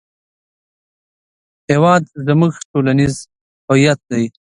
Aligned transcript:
هېواد 1.71 2.03
زموږ 2.27 2.53
ټولنیز 2.71 3.15
هویت 3.67 3.99
دی 4.09 4.25